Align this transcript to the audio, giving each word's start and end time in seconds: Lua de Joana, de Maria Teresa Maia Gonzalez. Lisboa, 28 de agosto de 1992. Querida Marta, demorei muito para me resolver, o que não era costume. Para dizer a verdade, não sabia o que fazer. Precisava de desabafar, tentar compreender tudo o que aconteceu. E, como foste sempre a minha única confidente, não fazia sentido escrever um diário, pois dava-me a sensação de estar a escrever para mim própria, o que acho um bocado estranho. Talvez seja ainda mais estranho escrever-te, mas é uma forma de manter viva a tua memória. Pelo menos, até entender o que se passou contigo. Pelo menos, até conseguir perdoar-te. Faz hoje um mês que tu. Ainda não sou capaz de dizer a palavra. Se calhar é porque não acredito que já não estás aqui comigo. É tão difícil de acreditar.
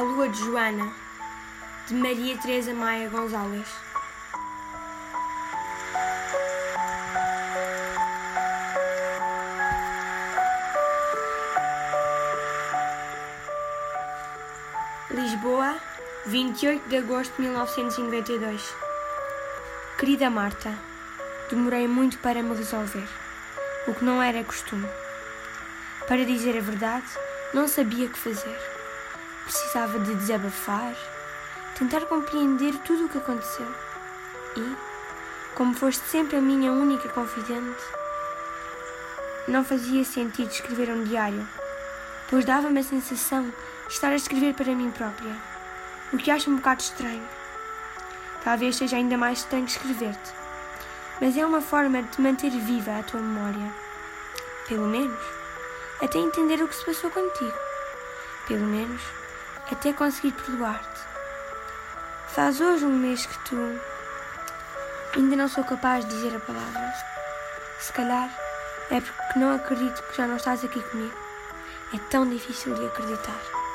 Lua 0.00 0.28
de 0.28 0.38
Joana, 0.38 0.92
de 1.86 1.94
Maria 1.94 2.36
Teresa 2.36 2.74
Maia 2.74 3.08
Gonzalez. 3.08 3.66
Lisboa, 15.10 15.76
28 16.26 16.88
de 16.88 16.96
agosto 16.98 17.34
de 17.36 17.42
1992. 17.42 18.74
Querida 19.98 20.28
Marta, 20.28 20.78
demorei 21.48 21.88
muito 21.88 22.18
para 22.18 22.42
me 22.42 22.54
resolver, 22.54 23.08
o 23.88 23.94
que 23.94 24.04
não 24.04 24.22
era 24.22 24.44
costume. 24.44 24.86
Para 26.06 26.24
dizer 26.26 26.58
a 26.58 26.60
verdade, 26.60 27.06
não 27.54 27.66
sabia 27.66 28.06
o 28.06 28.10
que 28.10 28.18
fazer. 28.18 28.75
Precisava 29.46 30.00
de 30.00 30.12
desabafar, 30.16 30.92
tentar 31.78 32.00
compreender 32.06 32.74
tudo 32.78 33.06
o 33.06 33.08
que 33.08 33.18
aconteceu. 33.18 33.72
E, 34.56 34.76
como 35.54 35.72
foste 35.72 36.02
sempre 36.08 36.36
a 36.36 36.40
minha 36.40 36.72
única 36.72 37.08
confidente, 37.10 37.80
não 39.46 39.64
fazia 39.64 40.04
sentido 40.04 40.50
escrever 40.50 40.90
um 40.90 41.04
diário, 41.04 41.46
pois 42.28 42.44
dava-me 42.44 42.80
a 42.80 42.82
sensação 42.82 43.44
de 43.86 43.92
estar 43.92 44.08
a 44.08 44.16
escrever 44.16 44.52
para 44.52 44.74
mim 44.74 44.90
própria, 44.90 45.36
o 46.12 46.16
que 46.16 46.32
acho 46.32 46.50
um 46.50 46.56
bocado 46.56 46.82
estranho. 46.82 47.28
Talvez 48.42 48.74
seja 48.74 48.96
ainda 48.96 49.16
mais 49.16 49.38
estranho 49.38 49.66
escrever-te, 49.66 50.32
mas 51.20 51.36
é 51.36 51.46
uma 51.46 51.60
forma 51.60 52.02
de 52.02 52.20
manter 52.20 52.50
viva 52.50 52.98
a 52.98 53.02
tua 53.04 53.20
memória. 53.20 53.72
Pelo 54.66 54.88
menos, 54.88 55.22
até 56.02 56.18
entender 56.18 56.60
o 56.60 56.66
que 56.66 56.74
se 56.74 56.84
passou 56.84 57.10
contigo. 57.10 57.56
Pelo 58.48 58.66
menos, 58.66 59.00
até 59.70 59.92
conseguir 59.92 60.32
perdoar-te. 60.32 61.00
Faz 62.28 62.60
hoje 62.60 62.84
um 62.84 62.96
mês 62.96 63.26
que 63.26 63.38
tu. 63.44 63.80
Ainda 65.16 65.36
não 65.36 65.48
sou 65.48 65.64
capaz 65.64 66.04
de 66.04 66.14
dizer 66.14 66.36
a 66.36 66.40
palavra. 66.40 66.92
Se 67.80 67.92
calhar 67.92 68.30
é 68.90 69.00
porque 69.00 69.38
não 69.38 69.54
acredito 69.54 70.02
que 70.02 70.16
já 70.16 70.26
não 70.26 70.36
estás 70.36 70.64
aqui 70.64 70.80
comigo. 70.80 71.16
É 71.94 71.98
tão 72.10 72.28
difícil 72.28 72.74
de 72.74 72.86
acreditar. 72.86 73.65